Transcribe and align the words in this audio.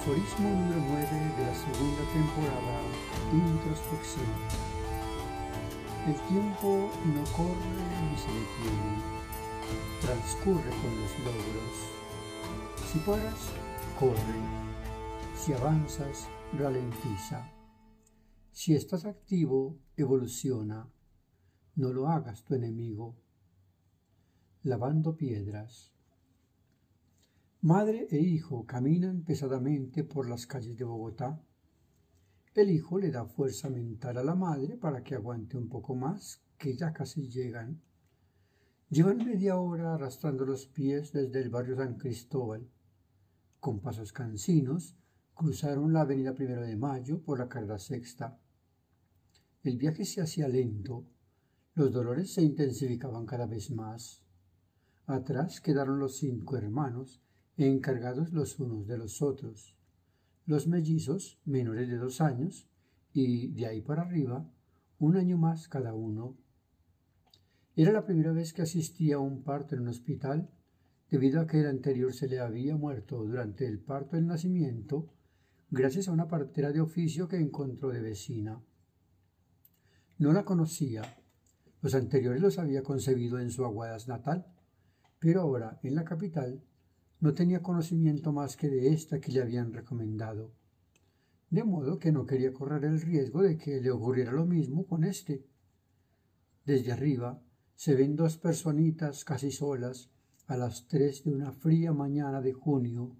Aforismo 0.00 0.48
número 0.48 0.80
9 0.88 1.04
de 1.36 1.44
la 1.44 1.54
segunda 1.54 2.02
temporada, 2.10 2.80
Introspección. 3.34 4.24
El 6.06 6.14
tiempo 6.26 6.90
no 7.04 7.22
corre 7.36 8.10
ni 8.10 8.16
se 8.16 8.28
detiene, 8.28 8.96
transcurre 10.00 10.70
con 10.70 11.00
los 11.02 11.18
logros. 11.18 11.76
Si 12.90 12.98
paras, 13.00 13.50
corre. 13.98 14.40
Si 15.36 15.52
avanzas, 15.52 16.28
ralentiza. 16.54 17.52
Si 18.52 18.74
estás 18.74 19.04
activo, 19.04 19.76
evoluciona. 19.98 20.88
No 21.74 21.92
lo 21.92 22.08
hagas 22.08 22.42
tu 22.42 22.54
enemigo. 22.54 23.16
Lavando 24.62 25.14
piedras. 25.14 25.92
Madre 27.62 28.06
e 28.10 28.18
hijo 28.18 28.64
caminan 28.64 29.22
pesadamente 29.22 30.02
por 30.02 30.26
las 30.26 30.46
calles 30.46 30.78
de 30.78 30.84
Bogotá. 30.84 31.42
El 32.54 32.70
hijo 32.70 32.98
le 32.98 33.10
da 33.10 33.26
fuerza 33.26 33.68
mental 33.68 34.16
a 34.16 34.24
la 34.24 34.34
madre 34.34 34.78
para 34.78 35.04
que 35.04 35.14
aguante 35.14 35.58
un 35.58 35.68
poco 35.68 35.94
más, 35.94 36.40
que 36.56 36.74
ya 36.74 36.94
casi 36.94 37.28
llegan. 37.28 37.82
Llevan 38.88 39.18
media 39.18 39.58
hora 39.58 39.92
arrastrando 39.92 40.46
los 40.46 40.64
pies 40.68 41.12
desde 41.12 41.42
el 41.42 41.50
barrio 41.50 41.76
San 41.76 41.98
Cristóbal. 41.98 42.66
Con 43.60 43.80
pasos 43.80 44.14
cansinos, 44.14 44.96
cruzaron 45.34 45.92
la 45.92 46.00
avenida 46.00 46.34
Primero 46.34 46.62
de 46.62 46.76
Mayo 46.76 47.20
por 47.20 47.40
la 47.40 47.48
carrera 47.50 47.78
sexta. 47.78 48.38
El 49.62 49.76
viaje 49.76 50.06
se 50.06 50.22
hacía 50.22 50.48
lento. 50.48 51.04
Los 51.74 51.92
dolores 51.92 52.32
se 52.32 52.40
intensificaban 52.40 53.26
cada 53.26 53.44
vez 53.44 53.70
más. 53.70 54.24
Atrás 55.04 55.60
quedaron 55.60 55.98
los 55.98 56.16
cinco 56.16 56.56
hermanos, 56.56 57.20
encargados 57.66 58.32
los 58.32 58.58
unos 58.58 58.86
de 58.86 58.98
los 58.98 59.22
otros. 59.22 59.76
Los 60.46 60.66
mellizos, 60.66 61.38
menores 61.44 61.88
de 61.88 61.96
dos 61.96 62.20
años, 62.20 62.68
y 63.12 63.48
de 63.48 63.66
ahí 63.66 63.80
para 63.80 64.02
arriba, 64.02 64.50
un 64.98 65.16
año 65.16 65.38
más 65.38 65.68
cada 65.68 65.94
uno. 65.94 66.36
Era 67.76 67.92
la 67.92 68.04
primera 68.04 68.32
vez 68.32 68.52
que 68.52 68.62
asistía 68.62 69.16
a 69.16 69.20
un 69.20 69.42
parto 69.42 69.74
en 69.74 69.82
un 69.82 69.88
hospital, 69.88 70.50
debido 71.10 71.40
a 71.40 71.46
que 71.46 71.60
el 71.60 71.66
anterior 71.66 72.12
se 72.12 72.28
le 72.28 72.38
había 72.38 72.76
muerto 72.76 73.24
durante 73.24 73.66
el 73.66 73.80
parto 73.80 74.16
del 74.16 74.26
nacimiento, 74.26 75.12
gracias 75.70 76.08
a 76.08 76.12
una 76.12 76.28
partera 76.28 76.72
de 76.72 76.80
oficio 76.80 77.28
que 77.28 77.36
encontró 77.36 77.90
de 77.90 78.00
vecina. 78.00 78.62
No 80.18 80.32
la 80.32 80.44
conocía. 80.44 81.02
Los 81.80 81.94
anteriores 81.94 82.42
los 82.42 82.58
había 82.58 82.82
concebido 82.82 83.38
en 83.38 83.50
su 83.50 83.64
Aguadas 83.64 84.06
natal, 84.06 84.46
pero 85.18 85.40
ahora 85.40 85.80
en 85.82 85.94
la 85.94 86.04
capital 86.04 86.62
no 87.20 87.34
tenía 87.34 87.62
conocimiento 87.62 88.32
más 88.32 88.56
que 88.56 88.68
de 88.68 88.88
esta 88.88 89.20
que 89.20 89.30
le 89.32 89.42
habían 89.42 89.72
recomendado, 89.72 90.52
de 91.50 91.64
modo 91.64 91.98
que 91.98 92.12
no 92.12 92.24
quería 92.24 92.52
correr 92.52 92.84
el 92.84 93.00
riesgo 93.00 93.42
de 93.42 93.58
que 93.58 93.80
le 93.80 93.90
ocurriera 93.90 94.32
lo 94.32 94.46
mismo 94.46 94.86
con 94.86 95.04
éste. 95.04 95.44
Desde 96.64 96.92
arriba 96.92 97.42
se 97.74 97.94
ven 97.94 98.16
dos 98.16 98.38
personitas 98.38 99.24
casi 99.24 99.50
solas 99.50 100.10
a 100.46 100.56
las 100.56 100.86
tres 100.86 101.24
de 101.24 101.32
una 101.32 101.52
fría 101.52 101.92
mañana 101.92 102.40
de 102.40 102.52
junio, 102.52 103.16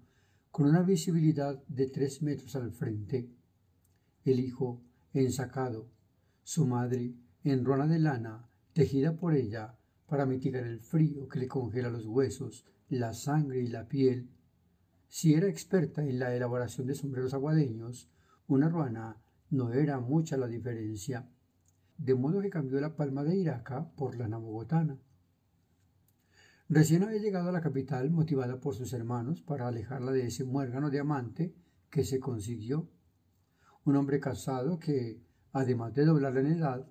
con 0.49 0.67
una 0.67 0.81
visibilidad 0.81 1.63
de 1.67 1.87
tres 1.87 2.21
metros 2.21 2.55
al 2.55 2.71
frente. 2.71 3.29
El 4.25 4.39
hijo 4.39 4.81
ensacado, 5.13 5.87
su 6.43 6.65
madre 6.65 7.13
en 7.43 7.63
rona 7.63 7.87
de 7.87 7.99
lana, 7.99 8.49
tejida 8.73 9.15
por 9.15 9.35
ella 9.35 9.75
para 10.11 10.25
mitigar 10.25 10.65
el 10.65 10.81
frío 10.81 11.29
que 11.29 11.39
le 11.39 11.47
congela 11.47 11.89
los 11.89 12.05
huesos 12.05 12.65
la 12.89 13.13
sangre 13.13 13.61
y 13.61 13.67
la 13.67 13.87
piel. 13.87 14.29
Si 15.07 15.35
era 15.35 15.47
experta 15.47 16.03
en 16.03 16.19
la 16.19 16.35
elaboración 16.35 16.85
de 16.85 16.95
sombreros 16.95 17.33
aguadeños, 17.33 18.09
una 18.45 18.67
ruana 18.67 19.15
no 19.51 19.71
era 19.71 20.01
mucha 20.01 20.35
la 20.35 20.47
diferencia, 20.47 21.29
de 21.97 22.13
modo 22.13 22.41
que 22.41 22.49
cambió 22.49 22.81
la 22.81 22.97
palma 22.97 23.23
de 23.23 23.37
Iraca 23.37 23.89
por 23.95 24.17
la 24.17 24.27
nabogotana. 24.27 24.99
Recién 26.67 27.03
había 27.03 27.21
llegado 27.21 27.47
a 27.47 27.53
la 27.53 27.61
capital 27.61 28.11
motivada 28.11 28.59
por 28.59 28.75
sus 28.75 28.91
hermanos 28.91 29.41
para 29.41 29.69
alejarla 29.69 30.11
de 30.11 30.27
ese 30.27 30.43
muérgano 30.43 30.89
de 30.89 30.99
amante 30.99 31.55
que 31.89 32.03
se 32.03 32.19
consiguió. 32.19 32.89
Un 33.85 33.95
hombre 33.95 34.19
casado 34.19 34.77
que, 34.77 35.21
además 35.53 35.93
de 35.93 36.03
doblarle 36.03 36.41
en 36.41 36.47
edad, 36.47 36.85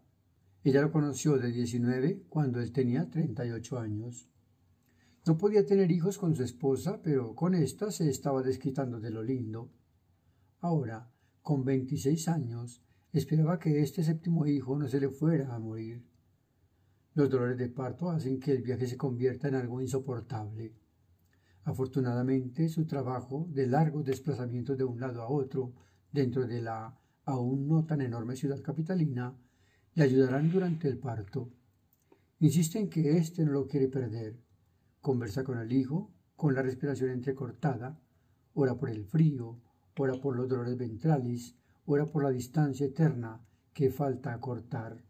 ella 0.62 0.82
lo 0.82 0.92
conoció 0.92 1.38
de 1.38 1.50
19 1.50 2.24
cuando 2.28 2.60
él 2.60 2.70
tenía 2.70 3.08
38 3.08 3.78
años. 3.78 4.28
No 5.26 5.38
podía 5.38 5.64
tener 5.64 5.90
hijos 5.90 6.18
con 6.18 6.34
su 6.36 6.42
esposa, 6.42 7.00
pero 7.02 7.34
con 7.34 7.54
ésta 7.54 7.90
se 7.90 8.10
estaba 8.10 8.42
desquitando 8.42 9.00
de 9.00 9.10
lo 9.10 9.22
lindo. 9.22 9.70
Ahora, 10.60 11.10
con 11.42 11.64
veintiséis 11.64 12.28
años, 12.28 12.82
esperaba 13.12 13.58
que 13.58 13.80
este 13.80 14.04
séptimo 14.04 14.46
hijo 14.46 14.78
no 14.78 14.86
se 14.86 15.00
le 15.00 15.08
fuera 15.08 15.54
a 15.54 15.58
morir. 15.58 16.04
Los 17.14 17.30
dolores 17.30 17.56
de 17.56 17.68
parto 17.68 18.10
hacen 18.10 18.38
que 18.38 18.52
el 18.52 18.62
viaje 18.62 18.86
se 18.86 18.98
convierta 18.98 19.48
en 19.48 19.54
algo 19.54 19.80
insoportable. 19.80 20.74
Afortunadamente, 21.64 22.68
su 22.68 22.86
trabajo 22.86 23.46
de 23.50 23.66
largos 23.66 24.04
desplazamientos 24.04 24.76
de 24.76 24.84
un 24.84 25.00
lado 25.00 25.22
a 25.22 25.28
otro 25.28 25.72
dentro 26.12 26.46
de 26.46 26.60
la 26.60 26.98
aún 27.24 27.66
no 27.68 27.84
tan 27.84 28.00
enorme 28.00 28.36
ciudad 28.36 28.60
capitalina 28.62 29.36
le 29.94 30.04
ayudarán 30.04 30.50
durante 30.50 30.88
el 30.88 30.98
parto. 30.98 31.50
Insiste 32.38 32.78
en 32.78 32.88
que 32.88 33.16
éste 33.16 33.44
no 33.44 33.52
lo 33.52 33.66
quiere 33.66 33.88
perder 33.88 34.40
Conversa 35.00 35.44
con 35.44 35.58
el 35.58 35.72
hijo, 35.72 36.12
con 36.36 36.54
la 36.54 36.60
respiración 36.60 37.10
entrecortada, 37.10 37.98
ora 38.52 38.74
por 38.74 38.90
el 38.90 39.06
frío, 39.06 39.58
ora 39.96 40.12
por 40.20 40.36
los 40.36 40.46
dolores 40.46 40.76
ventrales, 40.76 41.56
ora 41.86 42.04
por 42.04 42.22
la 42.22 42.30
distancia 42.30 42.84
eterna 42.84 43.42
que 43.72 43.90
falta 43.90 44.38
cortar. 44.40 45.02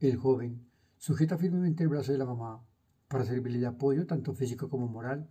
El 0.00 0.16
joven 0.16 0.66
sujeta 0.96 1.38
firmemente 1.38 1.84
el 1.84 1.88
brazo 1.88 2.10
de 2.10 2.18
la 2.18 2.24
mamá 2.24 2.66
para 3.06 3.24
servirle 3.24 3.60
de 3.60 3.66
apoyo 3.66 4.06
tanto 4.06 4.34
físico 4.34 4.68
como 4.68 4.88
moral. 4.88 5.30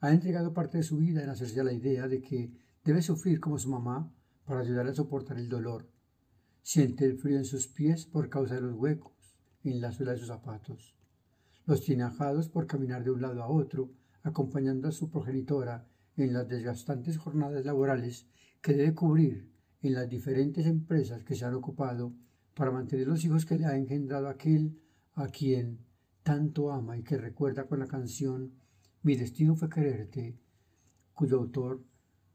Ha 0.00 0.10
entregado 0.10 0.52
parte 0.52 0.78
de 0.78 0.84
su 0.84 0.96
vida 0.96 1.22
en 1.22 1.30
hacerse 1.30 1.60
a 1.60 1.64
la 1.64 1.72
idea 1.72 2.08
de 2.08 2.20
que 2.20 2.52
debe 2.82 3.00
sufrir 3.00 3.38
como 3.38 3.58
su 3.58 3.70
mamá 3.70 4.12
para 4.44 4.60
ayudarle 4.60 4.90
a 4.90 4.94
soportar 4.94 5.38
el 5.38 5.48
dolor. 5.48 5.88
Siente 6.62 7.04
el 7.04 7.18
frío 7.18 7.38
en 7.38 7.44
sus 7.44 7.68
pies 7.68 8.06
por 8.06 8.28
causa 8.28 8.56
de 8.56 8.60
los 8.60 8.74
huecos 8.74 9.12
en 9.64 9.80
la 9.80 9.92
suela 9.92 10.12
de 10.12 10.18
sus 10.18 10.28
zapatos. 10.28 10.94
Los 11.66 11.82
tiene 11.82 12.04
ajados 12.04 12.48
por 12.48 12.66
caminar 12.66 13.04
de 13.04 13.10
un 13.10 13.20
lado 13.20 13.42
a 13.42 13.48
otro, 13.48 13.90
acompañando 14.22 14.88
a 14.88 14.92
su 14.92 15.10
progenitora 15.10 15.86
en 16.16 16.32
las 16.32 16.48
desgastantes 16.48 17.18
jornadas 17.18 17.64
laborales 17.64 18.26
que 18.60 18.74
debe 18.74 18.94
cubrir 18.94 19.50
en 19.82 19.94
las 19.94 20.08
diferentes 20.08 20.66
empresas 20.66 21.24
que 21.24 21.34
se 21.34 21.44
han 21.44 21.54
ocupado 21.54 22.12
para 22.54 22.70
mantener 22.70 23.06
los 23.06 23.24
hijos 23.24 23.46
que 23.46 23.56
le 23.56 23.66
ha 23.66 23.76
engendrado 23.76 24.28
aquel 24.28 24.80
a 25.14 25.28
quien 25.28 25.78
tanto 26.22 26.72
ama 26.72 26.96
y 26.96 27.02
que 27.02 27.16
recuerda 27.16 27.66
con 27.66 27.78
la 27.78 27.86
canción 27.86 28.52
Mi 29.02 29.14
destino 29.14 29.54
fue 29.54 29.68
quererte, 29.68 30.36
cuyo 31.14 31.38
autor, 31.38 31.84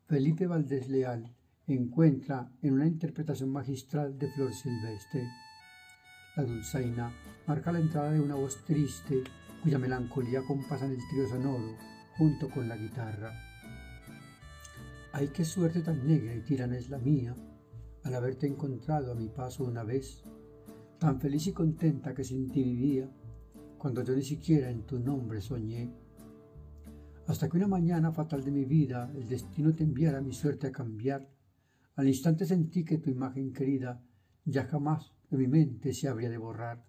Felipe 0.07 0.47
Valdés 0.47 0.87
Leal, 0.87 1.35
encuentra 1.67 2.51
en 2.61 2.73
una 2.73 2.87
interpretación 2.87 3.49
magistral 3.49 4.17
de 4.17 4.29
Flor 4.31 4.53
Silvestre. 4.53 5.27
La 6.35 6.43
dulzaina 6.43 7.11
marca 7.47 7.71
la 7.71 7.79
entrada 7.79 8.11
de 8.11 8.19
una 8.19 8.35
voz 8.35 8.63
triste 8.65 9.23
cuya 9.61 9.79
melancolía 9.79 10.43
compasa 10.43 10.85
en 10.85 10.91
el 10.91 11.07
trío 11.09 11.27
sonoro 11.27 11.77
junto 12.17 12.49
con 12.49 12.67
la 12.67 12.75
guitarra. 12.75 13.31
Ay, 15.13 15.29
qué 15.29 15.45
suerte 15.45 15.81
tan 15.81 16.05
negra 16.05 16.35
y 16.35 16.41
tirana 16.41 16.77
es 16.77 16.89
la 16.89 16.97
mía 16.97 17.35
al 18.03 18.15
haberte 18.15 18.47
encontrado 18.47 19.11
a 19.11 19.15
mi 19.15 19.29
paso 19.29 19.63
una 19.63 19.83
vez, 19.83 20.23
tan 20.99 21.21
feliz 21.21 21.47
y 21.47 21.53
contenta 21.53 22.13
que 22.13 22.23
sin 22.23 22.49
ti 22.51 22.63
vivía, 22.63 23.09
cuando 23.77 24.03
yo 24.03 24.13
ni 24.15 24.23
siquiera 24.23 24.69
en 24.69 24.85
tu 24.85 24.99
nombre 24.99 25.39
soñé. 25.39 25.93
Hasta 27.27 27.47
que 27.47 27.57
una 27.57 27.67
mañana 27.67 28.11
fatal 28.11 28.43
de 28.43 28.51
mi 28.51 28.65
vida 28.65 29.09
el 29.15 29.27
destino 29.27 29.73
te 29.73 29.83
enviara 29.83 30.19
mi 30.19 30.33
suerte 30.33 30.67
a 30.67 30.71
cambiar, 30.71 31.29
al 31.95 32.07
instante 32.07 32.45
sentí 32.45 32.83
que 32.83 32.97
tu 32.97 33.09
imagen 33.09 33.53
querida 33.53 34.01
ya 34.45 34.65
jamás 34.65 35.11
de 35.29 35.37
mi 35.37 35.47
mente 35.47 35.93
se 35.93 36.07
habría 36.07 36.29
de 36.29 36.37
borrar. 36.37 36.83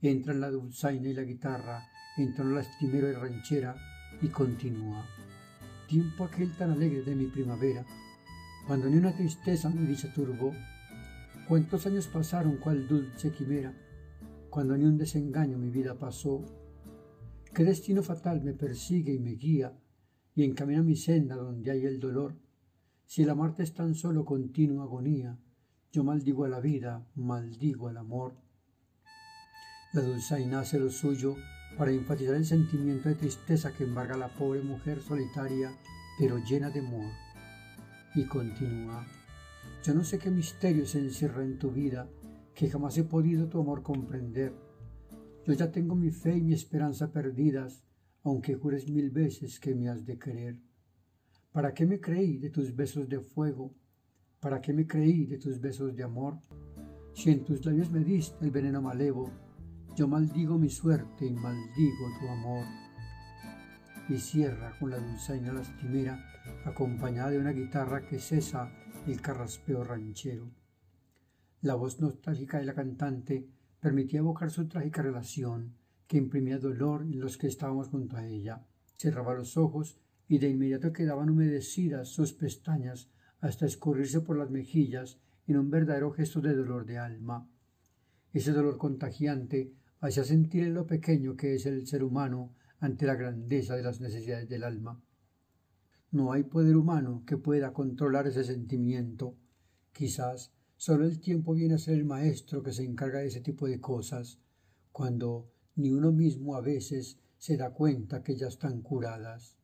Entran 0.00 0.40
la 0.40 0.50
dulzaina 0.50 1.08
y 1.08 1.14
la 1.14 1.22
guitarra, 1.22 1.88
entran 2.16 2.50
la 2.50 2.60
lastimero 2.60 3.08
y 3.08 3.12
ranchera 3.12 3.74
y 4.20 4.28
continúa. 4.28 5.06
Tiempo 5.88 6.24
aquel 6.24 6.52
tan 6.56 6.70
alegre 6.72 7.02
de 7.02 7.14
mi 7.14 7.26
primavera, 7.26 7.84
cuando 8.66 8.88
ni 8.88 8.96
una 8.96 9.14
tristeza 9.14 9.70
mi 9.70 9.86
dicha 9.86 10.12
turbó. 10.12 10.52
Cuántos 11.48 11.86
años 11.86 12.06
pasaron 12.06 12.56
cual 12.56 12.88
dulce 12.88 13.30
quimera, 13.32 13.74
cuando 14.50 14.76
ni 14.76 14.84
un 14.84 14.96
desengaño 14.96 15.58
mi 15.58 15.70
vida 15.70 15.98
pasó. 15.98 16.44
Qué 17.54 17.64
destino 17.64 18.02
fatal 18.02 18.42
me 18.42 18.54
persigue 18.54 19.12
y 19.12 19.18
me 19.18 19.32
guía, 19.32 19.76
y 20.34 20.44
encamina 20.44 20.82
mi 20.82 20.96
senda 20.96 21.36
donde 21.36 21.70
hay 21.70 21.84
el 21.84 22.00
dolor. 22.00 22.43
Si 23.06 23.24
la 23.24 23.34
muerte 23.34 23.62
es 23.62 23.74
tan 23.74 23.94
solo 23.94 24.24
continua 24.24 24.84
agonía, 24.84 25.38
yo 25.92 26.02
maldigo 26.02 26.44
a 26.44 26.48
la 26.48 26.60
vida, 26.60 27.06
maldigo 27.14 27.88
al 27.88 27.98
amor. 27.98 28.34
La 29.92 30.02
dulzaina 30.02 30.60
hace 30.60 30.80
lo 30.80 30.90
suyo 30.90 31.36
para 31.78 31.92
enfatizar 31.92 32.34
el 32.34 32.44
sentimiento 32.44 33.08
de 33.08 33.14
tristeza 33.14 33.72
que 33.72 33.84
embarga 33.84 34.14
a 34.14 34.18
la 34.18 34.34
pobre 34.34 34.62
mujer 34.62 35.00
solitaria, 35.00 35.72
pero 36.18 36.38
llena 36.38 36.70
de 36.70 36.80
amor. 36.80 37.10
Y 38.14 38.24
continúa, 38.24 39.06
yo 39.84 39.94
no 39.94 40.02
sé 40.02 40.18
qué 40.18 40.30
misterio 40.30 40.86
se 40.86 40.98
encierra 40.98 41.44
en 41.44 41.58
tu 41.58 41.70
vida 41.70 42.08
que 42.54 42.70
jamás 42.70 42.96
he 42.96 43.04
podido 43.04 43.48
tu 43.48 43.60
amor 43.60 43.82
comprender. 43.82 44.54
Yo 45.46 45.52
ya 45.52 45.70
tengo 45.70 45.94
mi 45.94 46.10
fe 46.10 46.36
y 46.36 46.40
mi 46.40 46.54
esperanza 46.54 47.12
perdidas, 47.12 47.84
aunque 48.22 48.54
jures 48.54 48.88
mil 48.88 49.10
veces 49.10 49.60
que 49.60 49.74
me 49.74 49.88
has 49.88 50.06
de 50.06 50.18
querer. 50.18 50.58
¿Para 51.54 51.72
qué 51.72 51.86
me 51.86 52.00
creí 52.00 52.38
de 52.38 52.50
tus 52.50 52.74
besos 52.74 53.08
de 53.08 53.20
fuego? 53.20 53.72
¿Para 54.40 54.60
qué 54.60 54.72
me 54.72 54.88
creí 54.88 55.24
de 55.24 55.38
tus 55.38 55.60
besos 55.60 55.94
de 55.94 56.02
amor? 56.02 56.40
Si 57.12 57.30
en 57.30 57.44
tus 57.44 57.64
labios 57.64 57.92
me 57.92 58.00
diste 58.00 58.44
el 58.44 58.50
veneno 58.50 58.82
malevo, 58.82 59.30
yo 59.94 60.08
maldigo 60.08 60.58
mi 60.58 60.68
suerte 60.68 61.24
y 61.24 61.32
maldigo 61.32 62.06
tu 62.18 62.26
amor. 62.26 62.66
Y 64.08 64.18
cierra 64.18 64.76
con 64.80 64.90
la 64.90 64.98
dulzaina 64.98 65.52
lastimera, 65.52 66.18
acompañada 66.64 67.30
de 67.30 67.38
una 67.38 67.52
guitarra 67.52 68.04
que 68.04 68.18
cesa 68.18 68.72
el 69.06 69.20
carraspeo 69.20 69.84
ranchero. 69.84 70.50
La 71.60 71.76
voz 71.76 72.00
nostálgica 72.00 72.58
de 72.58 72.64
la 72.64 72.74
cantante 72.74 73.48
permitía 73.78 74.18
evocar 74.18 74.50
su 74.50 74.66
trágica 74.66 75.02
relación, 75.02 75.76
que 76.08 76.16
imprimía 76.16 76.58
dolor 76.58 77.02
en 77.02 77.20
los 77.20 77.38
que 77.38 77.46
estábamos 77.46 77.90
junto 77.90 78.16
a 78.16 78.26
ella. 78.26 78.66
Cerraba 78.96 79.34
los 79.34 79.56
ojos 79.56 80.00
y 80.28 80.38
de 80.38 80.48
inmediato 80.48 80.92
quedaban 80.92 81.30
humedecidas 81.30 82.08
sus 82.08 82.32
pestañas 82.32 83.10
hasta 83.40 83.66
escurrirse 83.66 84.20
por 84.20 84.38
las 84.38 84.50
mejillas 84.50 85.18
en 85.46 85.58
un 85.58 85.70
verdadero 85.70 86.12
gesto 86.12 86.40
de 86.40 86.54
dolor 86.54 86.86
de 86.86 86.98
alma. 86.98 87.48
Ese 88.32 88.52
dolor 88.52 88.78
contagiante 88.78 89.72
hacía 90.00 90.24
sentir 90.24 90.68
lo 90.68 90.86
pequeño 90.86 91.36
que 91.36 91.54
es 91.54 91.66
el 91.66 91.86
ser 91.86 92.02
humano 92.02 92.54
ante 92.80 93.06
la 93.06 93.14
grandeza 93.14 93.76
de 93.76 93.82
las 93.82 94.00
necesidades 94.00 94.48
del 94.48 94.64
alma. 94.64 95.00
No 96.10 96.32
hay 96.32 96.44
poder 96.44 96.76
humano 96.76 97.24
que 97.26 97.36
pueda 97.36 97.72
controlar 97.72 98.26
ese 98.26 98.44
sentimiento. 98.44 99.36
Quizás 99.92 100.52
solo 100.76 101.04
el 101.04 101.20
tiempo 101.20 101.54
viene 101.54 101.74
a 101.74 101.78
ser 101.78 101.94
el 101.94 102.04
maestro 102.04 102.62
que 102.62 102.72
se 102.72 102.84
encarga 102.84 103.20
de 103.20 103.26
ese 103.26 103.40
tipo 103.40 103.66
de 103.66 103.80
cosas, 103.80 104.40
cuando 104.92 105.50
ni 105.76 105.90
uno 105.90 106.12
mismo 106.12 106.56
a 106.56 106.60
veces 106.60 107.18
se 107.36 107.56
da 107.56 107.70
cuenta 107.70 108.22
que 108.22 108.36
ya 108.36 108.48
están 108.48 108.80
curadas. 108.80 109.58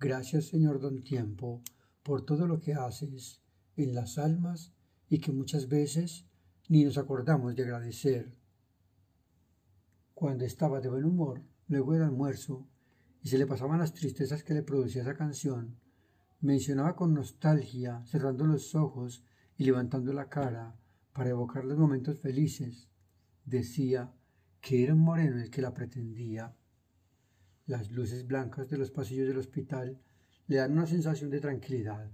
Gracias, 0.00 0.46
Señor 0.46 0.78
Don 0.78 1.02
Tiempo, 1.02 1.60
por 2.04 2.24
todo 2.24 2.46
lo 2.46 2.60
que 2.60 2.72
haces 2.72 3.42
en 3.76 3.96
las 3.96 4.16
almas 4.16 4.72
y 5.08 5.18
que 5.18 5.32
muchas 5.32 5.68
veces 5.68 6.24
ni 6.68 6.84
nos 6.84 6.98
acordamos 6.98 7.56
de 7.56 7.64
agradecer. 7.64 8.38
Cuando 10.14 10.44
estaba 10.44 10.80
de 10.80 10.88
buen 10.88 11.04
humor, 11.04 11.42
luego 11.66 11.94
del 11.94 12.02
almuerzo, 12.02 12.68
y 13.24 13.28
se 13.28 13.38
le 13.38 13.46
pasaban 13.48 13.80
las 13.80 13.92
tristezas 13.92 14.44
que 14.44 14.54
le 14.54 14.62
producía 14.62 15.02
esa 15.02 15.16
canción, 15.16 15.80
mencionaba 16.40 16.94
con 16.94 17.12
nostalgia, 17.12 18.04
cerrando 18.06 18.46
los 18.46 18.76
ojos 18.76 19.24
y 19.56 19.64
levantando 19.64 20.12
la 20.12 20.28
cara 20.28 20.76
para 21.12 21.30
evocar 21.30 21.64
los 21.64 21.76
momentos 21.76 22.20
felices. 22.20 22.88
Decía 23.44 24.12
que 24.60 24.84
era 24.84 24.94
un 24.94 25.00
moreno 25.00 25.40
el 25.40 25.50
que 25.50 25.62
la 25.62 25.74
pretendía. 25.74 26.54
Las 27.68 27.90
luces 27.90 28.26
blancas 28.26 28.70
de 28.70 28.78
los 28.78 28.90
pasillos 28.90 29.28
del 29.28 29.36
hospital 29.36 30.00
le 30.46 30.56
dan 30.56 30.72
una 30.72 30.86
sensación 30.86 31.28
de 31.28 31.38
tranquilidad. 31.38 32.10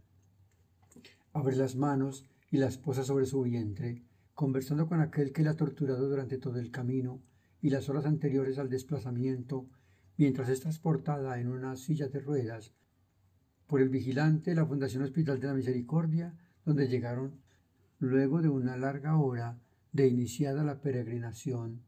Abre 1.32 1.54
las 1.54 1.76
manos 1.76 2.26
y 2.50 2.56
las 2.56 2.76
posa 2.76 3.04
sobre 3.04 3.24
su 3.24 3.40
vientre, 3.42 4.02
conversando 4.34 4.88
con 4.88 5.00
aquel 5.00 5.32
que 5.32 5.44
la 5.44 5.52
ha 5.52 5.56
torturado 5.56 6.08
durante 6.08 6.38
todo 6.38 6.58
el 6.58 6.72
camino 6.72 7.22
y 7.62 7.70
las 7.70 7.88
horas 7.88 8.04
anteriores 8.04 8.58
al 8.58 8.68
desplazamiento, 8.68 9.68
mientras 10.16 10.48
es 10.48 10.58
transportada 10.58 11.38
en 11.38 11.46
una 11.46 11.76
silla 11.76 12.08
de 12.08 12.18
ruedas 12.18 12.72
por 13.68 13.80
el 13.80 13.90
vigilante 13.90 14.50
de 14.50 14.56
la 14.56 14.66
Fundación 14.66 15.04
Hospital 15.04 15.38
de 15.38 15.46
la 15.46 15.54
Misericordia, 15.54 16.36
donde 16.64 16.88
llegaron 16.88 17.40
luego 18.00 18.42
de 18.42 18.48
una 18.48 18.76
larga 18.76 19.18
hora 19.18 19.60
de 19.92 20.08
iniciada 20.08 20.64
la 20.64 20.80
peregrinación. 20.80 21.84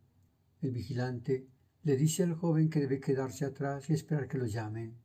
El 0.63 0.71
vigilante 0.71 1.49
le 1.87 1.97
dice 1.97 2.25
al 2.25 2.35
joven 2.35 2.69
que 2.69 2.81
debe 2.81 2.99
quedarse 2.99 3.45
atrás 3.45 3.89
y 3.89 3.93
esperar 3.93 4.27
que 4.27 4.39
lo 4.39 4.47
llamen. 4.47 4.97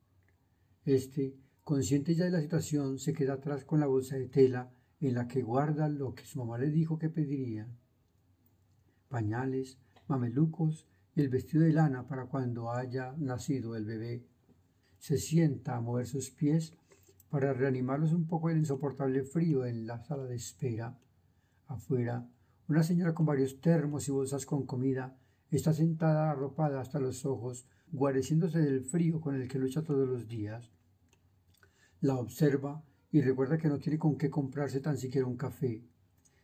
Este, 0.84 1.36
consciente 1.62 2.16
ya 2.16 2.24
de 2.24 2.32
la 2.32 2.40
situación, 2.40 2.98
se 2.98 3.12
queda 3.12 3.34
atrás 3.34 3.64
con 3.64 3.78
la 3.78 3.86
bolsa 3.86 4.16
de 4.16 4.26
tela 4.26 4.72
en 4.98 5.14
la 5.14 5.28
que 5.28 5.42
guarda 5.42 5.88
lo 5.88 6.12
que 6.12 6.24
su 6.24 6.40
mamá 6.40 6.58
le 6.58 6.70
dijo 6.70 6.98
que 6.98 7.08
pediría. 7.08 7.68
Pañales, 9.08 9.78
mamelucos 10.08 10.88
y 11.14 11.20
el 11.20 11.28
vestido 11.28 11.62
de 11.62 11.72
lana 11.72 12.08
para 12.08 12.26
cuando 12.26 12.72
haya 12.72 13.14
nacido 13.16 13.76
el 13.76 13.84
bebé. 13.84 14.26
Se 14.98 15.18
sienta 15.18 15.76
a 15.76 15.80
mover 15.80 16.08
sus 16.08 16.32
pies 16.32 16.72
para 17.30 17.52
reanimarlos 17.52 18.12
un 18.12 18.26
poco 18.26 18.48
del 18.48 18.58
insoportable 18.58 19.22
frío 19.22 19.66
en 19.66 19.86
la 19.86 20.00
sala 20.00 20.24
de 20.24 20.34
espera. 20.34 20.98
Afuera, 21.68 22.28
una 22.66 22.82
señora 22.82 23.14
con 23.14 23.24
varios 23.24 23.60
termos 23.60 24.08
y 24.08 24.10
bolsas 24.10 24.44
con 24.46 24.66
comida 24.66 25.16
Está 25.52 25.74
sentada 25.74 26.30
arropada 26.30 26.80
hasta 26.80 26.98
los 26.98 27.26
ojos, 27.26 27.66
guareciéndose 27.92 28.58
del 28.58 28.80
frío 28.80 29.20
con 29.20 29.34
el 29.34 29.48
que 29.48 29.58
lucha 29.58 29.82
todos 29.82 30.08
los 30.08 30.26
días. 30.26 30.72
La 32.00 32.16
observa 32.16 32.82
y 33.10 33.20
recuerda 33.20 33.58
que 33.58 33.68
no 33.68 33.78
tiene 33.78 33.98
con 33.98 34.16
qué 34.16 34.30
comprarse 34.30 34.80
tan 34.80 34.96
siquiera 34.96 35.26
un 35.26 35.36
café. 35.36 35.84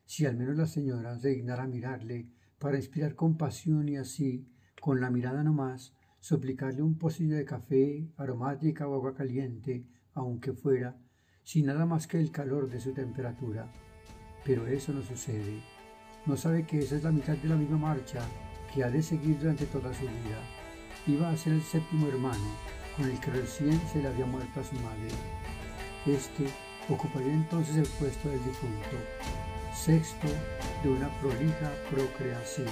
Si 0.04 0.26
al 0.26 0.36
menos 0.36 0.58
la 0.58 0.66
señora 0.66 1.18
se 1.18 1.30
dignara 1.30 1.66
mirarle 1.66 2.28
para 2.58 2.76
inspirar 2.76 3.14
compasión 3.14 3.88
y 3.88 3.96
así, 3.96 4.46
con 4.78 5.00
la 5.00 5.10
mirada 5.10 5.42
nomás, 5.42 5.94
suplicarle 6.20 6.82
un 6.82 6.98
pocillo 6.98 7.34
de 7.34 7.46
café, 7.46 8.10
aromática 8.18 8.86
o 8.86 8.94
agua 8.94 9.14
caliente, 9.14 9.86
aunque 10.12 10.52
fuera, 10.52 10.98
sin 11.44 11.64
nada 11.64 11.86
más 11.86 12.06
que 12.06 12.20
el 12.20 12.30
calor 12.30 12.68
de 12.68 12.78
su 12.78 12.92
temperatura. 12.92 13.72
Pero 14.44 14.66
eso 14.66 14.92
no 14.92 15.00
sucede. 15.00 15.62
No 16.26 16.36
sabe 16.36 16.66
que 16.66 16.80
esa 16.80 16.96
es 16.96 17.04
la 17.04 17.10
mitad 17.10 17.38
de 17.38 17.48
la 17.48 17.56
misma 17.56 17.78
marcha 17.78 18.20
que 18.72 18.84
ha 18.84 18.90
de 18.90 19.02
seguir 19.02 19.38
durante 19.38 19.66
toda 19.66 19.92
su 19.94 20.02
vida. 20.02 20.38
Iba 21.06 21.30
a 21.30 21.36
ser 21.36 21.54
el 21.54 21.62
séptimo 21.62 22.08
hermano, 22.08 22.50
con 22.96 23.06
el 23.08 23.18
que 23.20 23.30
recién 23.30 23.80
se 23.92 24.02
le 24.02 24.08
había 24.08 24.26
muerto 24.26 24.60
a 24.60 24.64
su 24.64 24.74
madre. 24.76 25.08
Este 26.06 26.46
ocuparía 26.88 27.32
entonces 27.32 27.76
el 27.76 27.86
puesto 27.98 28.28
del 28.28 28.44
difunto, 28.44 28.96
sexto 29.74 30.28
de 30.82 30.88
una 30.88 31.08
prolija 31.20 31.72
procreación. 31.90 32.68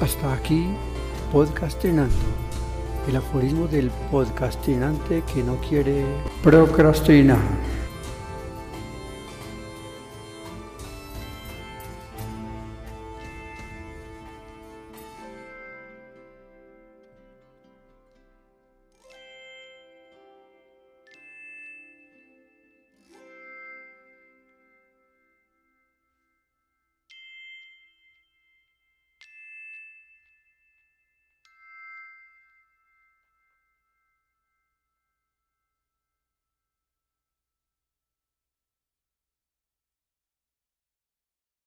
Hasta 0.00 0.34
aquí, 0.34 0.66
podcastinando 1.32 2.43
el 3.08 3.16
aforismo 3.16 3.66
del 3.66 3.90
podcastinante 4.10 5.22
que 5.32 5.42
no 5.42 5.56
quiere 5.56 6.04
procrastinar. 6.42 7.38